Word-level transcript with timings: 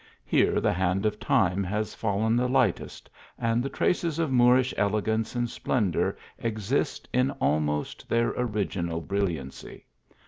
Here 0.25 0.59
the 0.59 0.73
hand 0.73 1.05
of 1.05 1.19
time 1.19 1.63
has 1.63 1.93
fallen 1.93 2.35
the 2.35 2.49
lightest, 2.49 3.07
and 3.37 3.61
the 3.61 3.69
traces 3.69 4.17
of 4.17 4.31
Moorish 4.31 4.73
elegance 4.75 5.35
and 5.35 5.47
splendour 5.47 6.17
exist 6.39 7.07
in 7.13 7.29
almost 7.39 8.09
their 8.09 8.29
orig 8.33 8.71
inal 8.71 9.05
brilliancy. 9.07 9.85